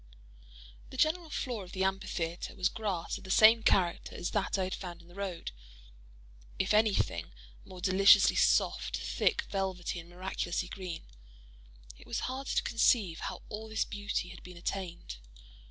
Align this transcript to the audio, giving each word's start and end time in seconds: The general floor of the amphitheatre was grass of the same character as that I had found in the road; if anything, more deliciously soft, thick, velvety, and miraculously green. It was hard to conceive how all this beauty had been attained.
The 0.89 0.97
general 0.97 1.29
floor 1.29 1.63
of 1.63 1.73
the 1.73 1.83
amphitheatre 1.83 2.55
was 2.55 2.69
grass 2.69 3.19
of 3.19 3.23
the 3.23 3.29
same 3.29 3.61
character 3.61 4.15
as 4.15 4.31
that 4.31 4.57
I 4.57 4.63
had 4.63 4.73
found 4.73 4.99
in 5.03 5.07
the 5.07 5.13
road; 5.13 5.51
if 6.57 6.73
anything, 6.73 7.33
more 7.65 7.81
deliciously 7.81 8.35
soft, 8.35 8.97
thick, 8.97 9.43
velvety, 9.51 9.99
and 9.99 10.09
miraculously 10.09 10.69
green. 10.69 11.03
It 11.99 12.07
was 12.07 12.21
hard 12.21 12.47
to 12.47 12.63
conceive 12.63 13.19
how 13.19 13.43
all 13.47 13.69
this 13.69 13.85
beauty 13.85 14.29
had 14.29 14.41
been 14.41 14.57
attained. 14.57 15.17